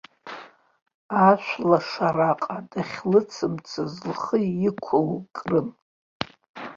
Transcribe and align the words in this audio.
Ашәлашараҟа 1.27 2.57
дахьлыцымцоз 2.71 3.93
лхы 4.11 4.37
иқәылкрын. 4.67 5.69